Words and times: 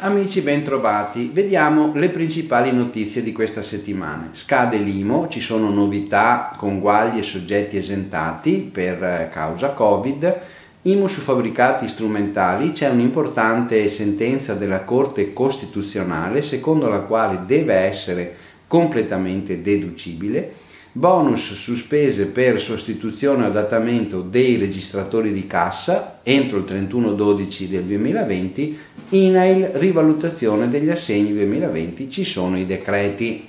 Amici 0.00 0.40
bentrovati, 0.40 1.30
vediamo 1.30 1.92
le 1.94 2.08
principali 2.08 2.72
notizie 2.72 3.22
di 3.22 3.32
questa 3.32 3.60
settimana. 3.60 4.30
Scade 4.32 4.78
l'IMO, 4.78 5.28
ci 5.28 5.42
sono 5.42 5.68
novità, 5.68 6.54
conguagli 6.56 7.18
e 7.18 7.22
soggetti 7.22 7.76
esentati 7.76 8.70
per 8.72 9.04
eh, 9.04 9.28
causa 9.30 9.72
Covid. 9.72 10.40
IMO 10.80 11.06
su 11.06 11.20
fabbricati 11.20 11.88
strumentali, 11.88 12.70
c'è 12.70 12.88
un'importante 12.88 13.90
sentenza 13.90 14.54
della 14.54 14.84
Corte 14.84 15.34
Costituzionale 15.34 16.40
secondo 16.40 16.88
la 16.88 17.00
quale 17.00 17.40
deve 17.44 17.74
essere 17.74 18.34
completamente 18.66 19.60
deducibile 19.60 20.70
bonus 20.92 21.54
su 21.54 21.74
spese 21.74 22.26
per 22.26 22.60
sostituzione 22.60 23.44
o 23.44 23.46
adattamento 23.46 24.20
dei 24.20 24.56
registratori 24.56 25.32
di 25.32 25.46
cassa 25.46 26.20
entro 26.22 26.58
il 26.58 26.64
31-12 26.64 27.64
del 27.64 27.84
2020, 27.84 28.78
INAIL 29.10 29.70
rivalutazione 29.74 30.68
degli 30.68 30.90
assegni 30.90 31.32
2020, 31.32 32.10
ci 32.10 32.24
sono 32.24 32.58
i 32.58 32.66
decreti. 32.66 33.48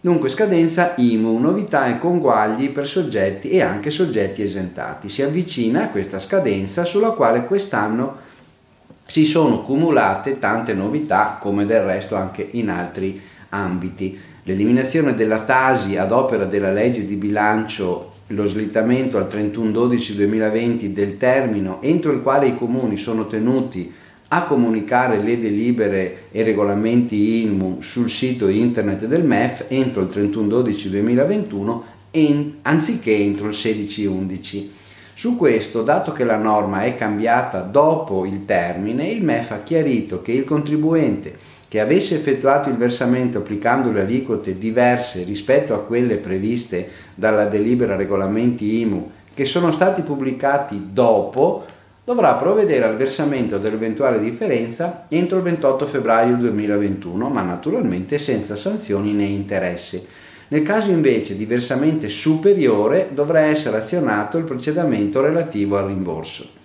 Dunque 0.00 0.28
scadenza 0.30 0.94
IMU, 0.96 1.38
novità 1.38 1.86
e 1.88 1.98
conguagli 1.98 2.70
per 2.70 2.86
soggetti 2.86 3.50
e 3.50 3.62
anche 3.62 3.90
soggetti 3.90 4.42
esentati. 4.42 5.08
Si 5.08 5.22
avvicina 5.22 5.88
questa 5.88 6.18
scadenza 6.18 6.84
sulla 6.84 7.10
quale 7.10 7.44
quest'anno 7.44 8.16
si 9.06 9.26
sono 9.26 9.62
cumulate 9.62 10.38
tante 10.38 10.72
novità 10.72 11.38
come 11.40 11.66
del 11.66 11.82
resto 11.82 12.16
anche 12.16 12.46
in 12.52 12.70
altri 12.70 13.20
ambiti. 13.50 14.18
L'eliminazione 14.46 15.14
della 15.14 15.40
tasi 15.40 15.96
ad 15.96 16.12
opera 16.12 16.44
della 16.44 16.70
legge 16.70 17.06
di 17.06 17.14
bilancio, 17.14 18.12
lo 18.26 18.46
slittamento 18.46 19.16
al 19.16 19.26
31-12-2020 19.26 20.88
del 20.88 21.16
termine 21.16 21.78
entro 21.80 22.12
il 22.12 22.20
quale 22.20 22.48
i 22.48 22.56
comuni 22.58 22.98
sono 22.98 23.26
tenuti 23.26 23.90
a 24.28 24.44
comunicare 24.44 25.22
le 25.22 25.40
delibere 25.40 26.24
e 26.30 26.42
regolamenti 26.42 27.42
INMU 27.42 27.80
sul 27.80 28.10
sito 28.10 28.48
internet 28.48 29.06
del 29.06 29.24
MEF 29.24 29.64
entro 29.68 30.02
il 30.02 30.08
31-12-2021 30.08 31.80
anziché 32.62 33.14
entro 33.16 33.48
il 33.48 33.54
16-11. 33.56 34.68
Su 35.14 35.36
questo, 35.38 35.82
dato 35.82 36.12
che 36.12 36.24
la 36.24 36.36
norma 36.36 36.82
è 36.82 36.96
cambiata 36.96 37.60
dopo 37.60 38.26
il 38.26 38.44
termine, 38.44 39.08
il 39.08 39.22
MEF 39.22 39.52
ha 39.52 39.62
chiarito 39.62 40.20
che 40.20 40.32
il 40.32 40.44
contribuente 40.44 41.52
che 41.68 41.80
avesse 41.80 42.14
effettuato 42.14 42.68
il 42.68 42.76
versamento 42.76 43.38
applicando 43.38 43.90
le 43.90 44.02
aliquote 44.02 44.58
diverse 44.58 45.22
rispetto 45.24 45.74
a 45.74 45.80
quelle 45.80 46.16
previste 46.16 46.88
dalla 47.14 47.46
delibera 47.46 47.96
regolamenti 47.96 48.80
IMU 48.80 49.10
che 49.34 49.44
sono 49.44 49.72
stati 49.72 50.02
pubblicati 50.02 50.90
dopo, 50.92 51.64
dovrà 52.04 52.34
provvedere 52.34 52.84
al 52.84 52.96
versamento 52.96 53.58
dell'eventuale 53.58 54.20
differenza 54.20 55.06
entro 55.08 55.38
il 55.38 55.42
28 55.42 55.86
febbraio 55.86 56.36
2021, 56.36 57.28
ma 57.28 57.42
naturalmente 57.42 58.18
senza 58.18 58.56
sanzioni 58.56 59.12
né 59.12 59.24
interessi. 59.24 60.06
Nel 60.48 60.62
caso 60.62 60.90
invece 60.90 61.36
di 61.36 61.46
versamento 61.46 62.08
superiore 62.08 63.08
dovrà 63.12 63.40
essere 63.40 63.78
azionato 63.78 64.36
il 64.36 64.44
procedimento 64.44 65.20
relativo 65.20 65.78
al 65.78 65.86
rimborso. 65.86 66.62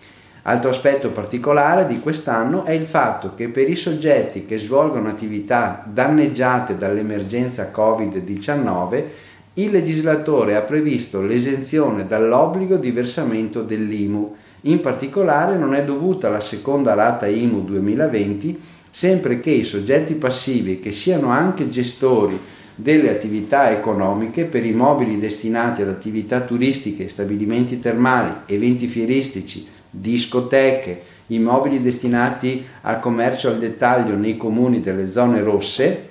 Altro 0.49 0.71
aspetto 0.71 1.11
particolare 1.11 1.85
di 1.85 1.99
quest'anno 1.99 2.65
è 2.65 2.71
il 2.71 2.87
fatto 2.87 3.35
che 3.35 3.49
per 3.49 3.69
i 3.69 3.75
soggetti 3.75 4.45
che 4.45 4.57
svolgono 4.57 5.07
attività 5.07 5.85
danneggiate 5.85 6.75
dall'emergenza 6.75 7.71
Covid-19 7.71 9.03
il 9.53 9.69
legislatore 9.69 10.55
ha 10.55 10.61
previsto 10.61 11.21
l'esenzione 11.21 12.07
dall'obbligo 12.07 12.77
di 12.77 12.89
versamento 12.89 13.61
dell'IMU. 13.61 14.35
In 14.61 14.79
particolare 14.79 15.55
non 15.55 15.75
è 15.75 15.83
dovuta 15.83 16.29
la 16.29 16.41
seconda 16.41 16.95
rata 16.95 17.27
IMU 17.27 17.63
2020 17.65 18.59
sempre 18.89 19.39
che 19.39 19.51
i 19.51 19.63
soggetti 19.63 20.15
passivi 20.15 20.79
che 20.79 20.91
siano 20.91 21.29
anche 21.29 21.69
gestori 21.69 22.39
delle 22.73 23.11
attività 23.11 23.69
economiche 23.69 24.45
per 24.45 24.65
immobili 24.65 25.19
destinati 25.19 25.83
ad 25.83 25.89
attività 25.89 26.39
turistiche, 26.41 27.07
stabilimenti 27.07 27.79
termali, 27.79 28.31
eventi 28.47 28.87
fieristici, 28.87 29.77
discoteche, 29.89 31.01
immobili 31.27 31.81
destinati 31.81 32.65
al 32.81 32.99
commercio 32.99 33.49
al 33.49 33.59
dettaglio 33.59 34.15
nei 34.15 34.37
comuni 34.37 34.81
delle 34.81 35.09
zone 35.09 35.41
rosse, 35.41 36.07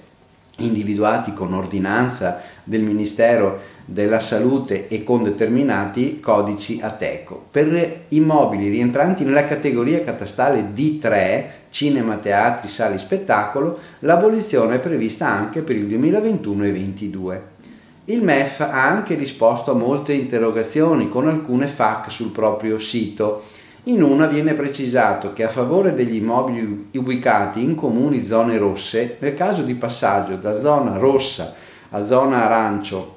individuati 0.59 1.33
con 1.34 1.55
ordinanza 1.55 2.41
del 2.65 2.83
Ministero 2.83 3.77
della 3.84 4.21
Salute 4.21 4.88
e 4.88 5.03
con 5.03 5.22
determinati 5.22 6.21
codici 6.21 6.78
ATECO. 6.83 7.47
Per 7.50 8.05
immobili 8.09 8.69
rientranti 8.69 9.25
nella 9.25 9.44
categoria 9.44 10.05
catastale 10.05 10.72
D3, 10.75 11.44
cinema, 11.71 12.17
teatri, 12.17 12.69
sali 12.69 12.99
spettacolo, 12.99 13.78
l'abolizione 14.00 14.77
è 14.77 14.78
prevista 14.78 15.28
anche 15.28 15.62
per 15.62 15.77
il 15.77 15.87
2021 15.87 16.65
e 16.65 16.71
2022. 16.71 17.43
Il 18.06 18.22
MEF 18.22 18.61
ha 18.61 18.88
anche 18.88 19.15
risposto 19.15 19.71
a 19.71 19.75
molte 19.75 20.12
interrogazioni 20.12 21.09
con 21.09 21.28
alcune 21.28 21.67
FAC 21.67 22.11
sul 22.11 22.31
proprio 22.31 22.78
sito 22.78 23.44
in 23.84 24.03
una 24.03 24.27
viene 24.27 24.55
precisato 24.55 25.33
che 25.33 25.44
a 25.44 25.49
favore 25.49 25.94
degli 25.94 26.16
immobili 26.16 26.89
ubicati 26.93 27.62
in 27.62 27.75
comuni 27.75 28.22
zone 28.22 28.59
rosse, 28.59 29.16
nel 29.21 29.34
caso 29.34 29.62
di 29.62 29.75
passaggio 29.75 30.37
da 30.37 30.55
zona 30.55 30.99
rossa 30.99 31.55
a 31.91 32.05
zona 32.05 32.44
arancio 32.44 33.17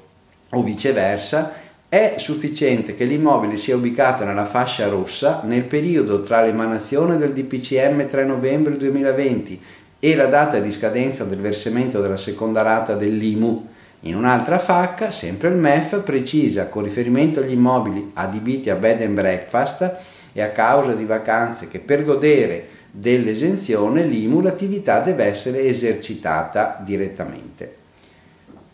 o 0.50 0.62
viceversa, 0.62 1.60
è 1.88 2.14
sufficiente 2.16 2.96
che 2.96 3.04
l'immobile 3.04 3.58
sia 3.58 3.76
ubicato 3.76 4.24
nella 4.24 4.46
fascia 4.46 4.88
rossa 4.88 5.42
nel 5.44 5.64
periodo 5.64 6.22
tra 6.22 6.40
l'emanazione 6.40 7.18
del 7.18 7.34
DPCM 7.34 8.08
3 8.08 8.24
novembre 8.24 8.78
2020 8.78 9.60
e 9.98 10.16
la 10.16 10.24
data 10.26 10.58
di 10.58 10.72
scadenza 10.72 11.24
del 11.24 11.40
versamento 11.40 12.00
della 12.00 12.16
seconda 12.16 12.62
rata 12.62 12.94
dell'IMU. 12.94 13.68
In 14.00 14.16
un'altra 14.16 14.58
FAC, 14.58 15.12
sempre 15.12 15.48
il 15.48 15.56
MEF 15.56 16.00
precisa 16.00 16.68
con 16.68 16.82
riferimento 16.82 17.40
agli 17.40 17.52
immobili 17.52 18.10
adibiti 18.14 18.70
a 18.70 18.74
bed 18.74 19.02
and 19.02 19.12
breakfast 19.12 19.96
e 20.32 20.42
a 20.42 20.50
causa 20.50 20.92
di 20.92 21.04
vacanze 21.04 21.68
che 21.68 21.78
per 21.78 22.04
godere 22.04 22.66
dell'esenzione 22.90 24.04
l'IMU 24.04 24.40
l'attività 24.40 25.00
deve 25.00 25.24
essere 25.24 25.64
esercitata 25.64 26.80
direttamente. 26.84 27.80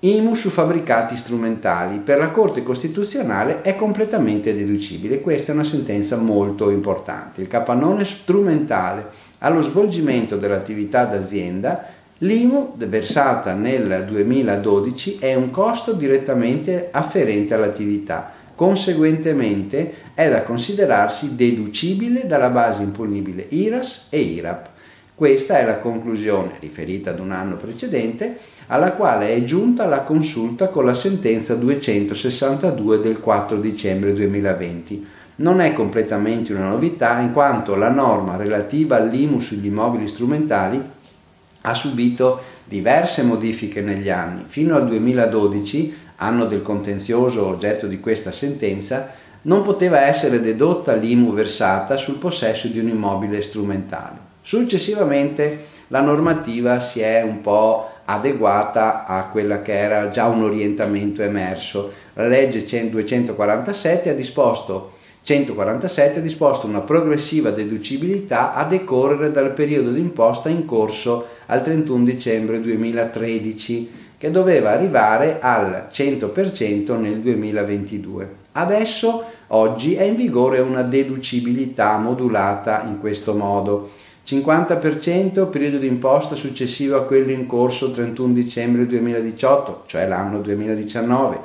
IMU 0.01 0.35
su 0.35 0.51
fabbricati 0.51 1.17
strumentali 1.17 1.99
per 1.99 2.19
la 2.19 2.31
Corte 2.31 2.63
Costituzionale 2.63 3.63
è 3.63 3.75
completamente 3.75 4.55
deducibile. 4.55 5.21
Questa 5.21 5.51
è 5.51 5.55
una 5.55 5.65
sentenza 5.65 6.17
molto 6.17 6.71
importante. 6.71 7.41
Il 7.41 7.49
capannone 7.49 8.05
strumentale 8.05 9.07
allo 9.39 9.61
svolgimento 9.61 10.37
dell'attività 10.37 11.05
d'azienda, 11.05 11.87
l'IMU 12.19 12.75
versata 12.77 13.55
nel 13.55 14.05
2012 14.09 15.19
è 15.19 15.35
un 15.35 15.51
costo 15.51 15.93
direttamente 15.93 16.89
afferente 16.93 17.55
all'attività 17.55 18.33
Conseguentemente 18.59 19.95
è 20.15 20.29
da 20.29 20.43
considerarsi 20.43 21.37
deducibile 21.37 22.27
dalla 22.27 22.49
base 22.49 22.83
imponibile 22.83 23.47
IRAS 23.51 24.09
e 24.11 24.19
IRAP. 24.19 24.69
Questa 25.15 25.61
è 25.61 25.65
la 25.65 25.79
conclusione, 25.79 26.55
riferita 26.59 27.11
ad 27.11 27.21
un 27.21 27.31
anno 27.31 27.55
precedente, 27.55 28.37
alla 28.67 28.95
quale 28.95 29.33
è 29.33 29.45
giunta 29.45 29.87
la 29.87 30.01
consulta 30.01 30.71
con 30.71 30.85
la 30.85 30.95
sentenza 30.95 31.55
262 31.55 32.99
del 32.99 33.21
4 33.21 33.61
dicembre 33.61 34.13
2020. 34.13 35.07
Non 35.37 35.61
è 35.61 35.73
completamente 35.73 36.53
una 36.53 36.71
novità 36.71 37.21
in 37.21 37.33
quanto 37.33 37.77
la 37.77 37.91
norma 37.91 38.35
relativa 38.35 38.97
all'IMU 38.97 39.39
sugli 39.39 39.67
immobili 39.67 40.09
strumentali 40.09 40.83
ha 41.61 41.75
subito 41.75 42.41
diverse 42.65 43.23
modifiche 43.23 43.83
negli 43.83 44.11
anni. 44.11 44.47
Fino 44.49 44.75
al 44.75 44.89
2012 44.89 46.07
anno 46.19 46.45
del 46.47 46.63
contenzioso 46.63 47.47
oggetto 47.47 47.87
di 47.87 47.99
questa 48.01 48.31
sentenza, 48.31 49.11
non 49.43 49.63
poteva 49.63 50.07
essere 50.07 50.41
dedotta 50.41 50.95
l'IMU 50.95 51.33
versata 51.33 51.97
sul 51.97 52.17
possesso 52.17 52.69
di 52.69 52.79
un 52.79 52.89
immobile 52.89 53.43
strumentale. 53.43 54.17
Successivamente 54.43 55.67
la 55.89 56.01
normativa 56.01 56.81
si 56.81 57.01
è 57.01 57.23
un 57.23 57.41
po' 57.41 57.91
adeguata 58.05 59.05
a 59.05 59.25
quella 59.25 59.63
che 59.63 59.79
era 59.79 60.09
già 60.09 60.27
un 60.27 60.43
orientamento 60.43 61.23
emerso. 61.23 61.93
La 62.15 62.27
legge 62.27 62.65
247 62.89 64.11
ha 64.11 64.15
disposto 64.15 64.97
147 65.29 66.21
ha 66.21 66.23
disposto 66.23 66.67
una 66.67 66.81
progressiva 66.81 67.51
deducibilità 67.51 68.55
a 68.55 68.65
decorrere 68.65 69.31
dal 69.31 69.53
periodo 69.53 69.91
d'imposta 69.91 70.49
in 70.49 70.65
corso 70.65 71.27
al 71.47 71.63
31 71.63 72.05
dicembre 72.05 72.61
2013 72.61 74.08
che 74.19 74.33
doveva 74.33 74.73
arrivare 74.73 75.39
al 75.41 75.87
100% 75.91 76.99
nel 76.99 77.21
2022. 77.21 78.37
Adesso, 78.53 79.25
oggi, 79.49 79.95
è 79.95 80.03
in 80.03 80.17
vigore 80.17 80.59
una 80.59 80.83
deducibilità 80.83 81.97
modulata 81.99 82.83
in 82.83 82.99
questo 82.99 83.35
modo. 83.35 83.91
50% 84.27 85.49
periodo 85.49 85.79
di 85.79 85.87
imposta 85.87 86.35
successivo 86.35 86.97
a 86.97 87.05
quello 87.05 87.31
in 87.31 87.47
corso 87.47 87.93
31 87.93 88.35
dicembre 88.35 88.85
2018, 88.87 89.85
cioè 89.87 90.07
l'anno 90.07 90.41
2019, 90.41 91.39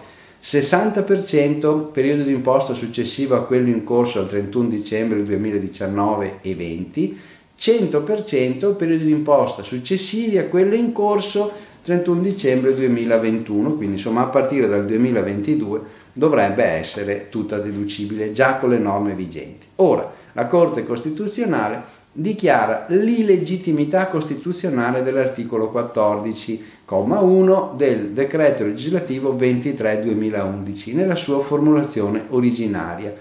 60% 0.44 1.92
periodo 1.92 2.24
di 2.24 2.34
imposta 2.34 2.74
successivo 2.74 3.36
a 3.38 3.46
quello 3.46 3.70
in 3.70 3.86
corso 3.86 4.20
al 4.20 4.28
31 4.28 4.68
dicembre 4.68 5.24
2019 5.24 6.40
e 6.42 6.56
20, 6.56 7.20
100% 7.58 8.76
periodo 8.76 9.04
di 9.06 9.12
imposta 9.12 9.64
successivi 9.64 10.38
a 10.38 10.46
quello 10.46 10.76
in 10.76 10.92
corso 10.92 11.54
31 11.84 12.22
dicembre 12.22 12.74
2021, 12.74 13.74
quindi 13.74 13.98
insomma 13.98 14.22
a 14.22 14.28
partire 14.28 14.70
dal 14.70 14.86
2022 14.86 15.82
dovrebbe 16.14 16.64
essere 16.64 17.28
tutta 17.30 17.58
deducibile 17.58 18.32
già 18.32 18.56
con 18.56 18.70
le 18.70 18.78
norme 18.78 19.14
vigenti. 19.14 19.66
Ora, 19.78 20.10
la 20.32 20.48
Corte 20.48 20.86
Costituzionale 20.86 21.82
dichiara 22.14 22.86
l'illegittimità 22.90 24.08
costituzionale 24.08 25.04
dell'articolo 25.04 25.74
14,1 25.76 27.76
del 27.76 28.12
decreto 28.12 28.64
legislativo 28.64 29.36
23-2011 29.36 30.96
nella 30.96 31.16
sua 31.16 31.42
formulazione 31.42 32.28
originaria 32.30 33.14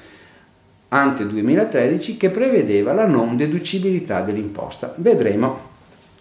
ante 0.88 1.26
2013 1.26 2.18
che 2.18 2.28
prevedeva 2.28 2.92
la 2.92 3.06
non 3.06 3.36
deducibilità 3.36 4.20
dell'imposta. 4.20 4.94
Vedremo 4.98 5.70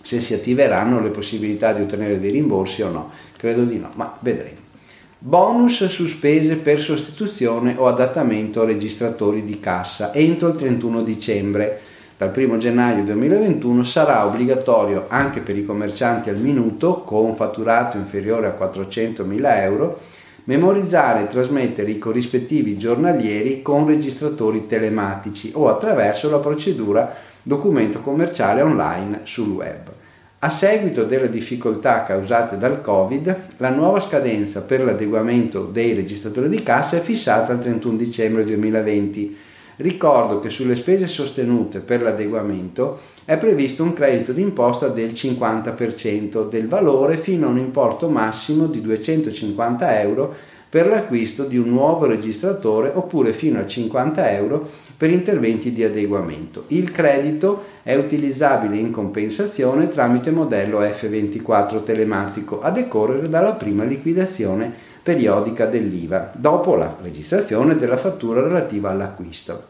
se 0.02 0.22
si 0.22 0.34
attiveranno 0.34 1.02
le 1.02 1.10
possibilità 1.10 1.74
di 1.74 1.84
ottenere 1.84 2.20
dei 2.20 2.32
rimborsi 2.32 2.82
o 2.82 2.90
no. 2.90 3.12
Credo 3.38 3.64
di 3.64 3.78
no, 3.78 3.90
ma 3.96 4.18
vedremo. 4.20 4.70
Bonus 5.18 5.86
su 5.86 6.08
spese 6.08 6.56
per 6.56 6.80
sostituzione 6.80 7.76
o 7.78 7.88
adattamento 7.88 8.66
registratori 8.66 9.46
di 9.46 9.60
cassa 9.60 10.14
entro 10.14 10.48
il 10.48 10.56
31 10.56 11.04
dicembre 11.04 11.82
dal 12.18 12.32
1 12.36 12.58
gennaio 12.58 13.04
2021 13.04 13.84
sarà 13.84 14.26
obbligatorio 14.26 15.06
anche 15.08 15.42
per 15.42 15.58
i 15.58 15.66
commercianti 15.66 16.30
al 16.30 16.38
minuto 16.38 17.02
con 17.02 17.36
fatturato 17.36 17.98
inferiore 17.98 18.48
a 18.48 18.58
400.000 18.60 19.62
euro 19.62 20.00
memorizzare 20.46 21.22
e 21.22 21.28
trasmettere 21.28 21.92
i 21.92 22.00
corrispettivi 22.00 22.78
giornalieri 22.78 23.62
con 23.62 23.86
registratori 23.86 24.66
telematici 24.66 25.52
o 25.54 25.70
attraverso 25.70 26.30
la 26.30 26.40
procedura 26.40 27.16
documento 27.44 28.00
commerciale 28.00 28.62
online 28.62 29.22
sul 29.24 29.50
web. 29.50 29.92
A 30.40 30.50
seguito 30.50 31.04
delle 31.04 31.30
difficoltà 31.30 32.04
causate 32.04 32.58
dal 32.58 32.82
Covid, 32.82 33.36
la 33.58 33.70
nuova 33.70 34.00
scadenza 34.00 34.62
per 34.62 34.84
l'adeguamento 34.84 35.66
dei 35.66 35.94
registratori 35.94 36.50
di 36.50 36.64
cassa 36.64 36.98
è 36.98 37.02
fissata 37.02 37.52
al 37.52 37.62
31 37.62 37.98
dicembre 37.98 38.44
2020 38.44 39.38
Ricordo 39.82 40.40
che 40.40 40.50
sulle 40.50 40.76
spese 40.76 41.08
sostenute 41.08 41.80
per 41.80 42.04
l'adeguamento 42.04 43.00
è 43.26 43.38
previsto 43.38 43.82
un 43.82 43.94
credito 43.94 44.32
d'imposta 44.32 44.88
del 44.88 45.12
50% 45.12 46.48
del 46.48 46.68
valore 46.68 47.18
fino 47.18 47.48
a 47.48 47.50
un 47.50 47.58
importo 47.58 48.08
massimo 48.08 48.68
di 48.68 48.80
250 48.80 50.00
euro 50.02 50.36
per 50.72 50.88
l'acquisto 50.88 51.44
di 51.44 51.58
un 51.58 51.68
nuovo 51.68 52.06
registratore 52.06 52.90
oppure 52.96 53.34
fino 53.34 53.60
a 53.60 53.66
50 53.66 54.32
euro 54.32 54.70
per 54.96 55.10
interventi 55.10 55.74
di 55.74 55.84
adeguamento. 55.84 56.64
Il 56.68 56.92
credito 56.92 57.66
è 57.84 57.94
utilizzabile 57.96 58.78
in 58.78 58.90
compensazione 58.90 59.90
tramite 59.90 60.32
modello 60.32 60.80
F24 60.80 61.84
telematico 61.84 62.62
a 62.62 62.72
decorrere 62.72 63.28
dalla 63.28 63.52
prima 63.52 63.84
liquidazione 63.84 64.72
periodica 65.04 65.66
dell'IVA, 65.66 66.32
dopo 66.36 66.76
la 66.76 66.96
registrazione 67.02 67.78
della 67.78 67.98
fattura 67.98 68.42
relativa 68.42 68.92
all'acquisto. 68.92 69.66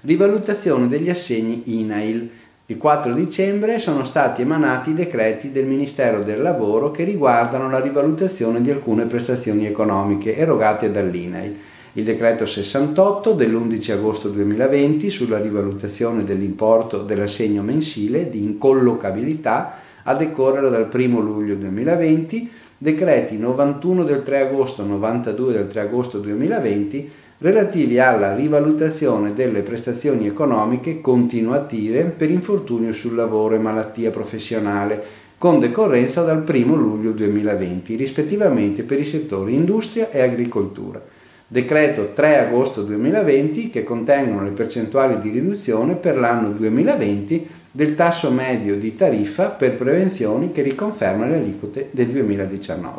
Rivalutazione 0.00 0.88
degli 0.88 1.10
assegni 1.10 1.62
INAIL. 1.66 2.28
Il 2.70 2.78
4 2.78 3.14
dicembre 3.14 3.80
sono 3.80 4.04
stati 4.04 4.42
emanati 4.42 4.90
i 4.90 4.94
decreti 4.94 5.50
del 5.50 5.66
Ministero 5.66 6.22
del 6.22 6.40
Lavoro 6.40 6.92
che 6.92 7.02
riguardano 7.02 7.68
la 7.68 7.80
rivalutazione 7.80 8.62
di 8.62 8.70
alcune 8.70 9.06
prestazioni 9.06 9.66
economiche 9.66 10.36
erogate 10.36 10.92
dall'INAIL. 10.92 11.56
Il 11.94 12.04
decreto 12.04 12.46
68 12.46 13.32
dell'11 13.32 13.90
agosto 13.90 14.28
2020 14.28 15.10
sulla 15.10 15.40
rivalutazione 15.40 16.22
dell'importo 16.22 16.98
dell'assegno 17.02 17.62
mensile 17.62 18.30
di 18.30 18.44
incollocabilità 18.44 19.78
a 20.04 20.14
decorrere 20.14 20.70
dal 20.70 20.88
1 20.92 21.18
luglio 21.18 21.56
2020, 21.56 22.50
decreti 22.78 23.36
91 23.36 24.04
del 24.04 24.22
3 24.22 24.46
agosto, 24.46 24.84
92 24.84 25.52
del 25.52 25.66
3 25.66 25.80
agosto 25.80 26.18
2020 26.18 27.10
relativi 27.40 27.98
alla 27.98 28.34
rivalutazione 28.34 29.32
delle 29.32 29.62
prestazioni 29.62 30.26
economiche 30.26 31.00
continuative 31.00 32.04
per 32.04 32.30
infortunio 32.30 32.92
sul 32.92 33.14
lavoro 33.14 33.54
e 33.54 33.58
malattia 33.58 34.10
professionale, 34.10 35.02
con 35.38 35.58
decorrenza 35.58 36.22
dal 36.22 36.44
1 36.46 36.74
luglio 36.74 37.12
2020, 37.12 37.96
rispettivamente 37.96 38.82
per 38.82 39.00
i 39.00 39.06
settori 39.06 39.54
industria 39.54 40.10
e 40.10 40.20
agricoltura. 40.20 41.00
Decreto 41.46 42.10
3 42.12 42.46
agosto 42.46 42.82
2020 42.82 43.70
che 43.70 43.84
contengono 43.84 44.44
le 44.44 44.50
percentuali 44.50 45.18
di 45.18 45.30
riduzione 45.30 45.94
per 45.94 46.18
l'anno 46.18 46.50
2020 46.50 47.48
del 47.70 47.94
tasso 47.94 48.30
medio 48.30 48.76
di 48.76 48.94
tariffa 48.94 49.46
per 49.46 49.76
prevenzioni 49.76 50.52
che 50.52 50.60
riconferma 50.60 51.26
le 51.26 51.36
aliquote 51.36 51.88
del 51.90 52.08
2019. 52.08 52.98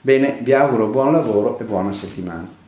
Bene, 0.00 0.38
vi 0.40 0.54
auguro 0.54 0.86
buon 0.86 1.12
lavoro 1.12 1.58
e 1.58 1.64
buona 1.64 1.92
settimana. 1.92 2.63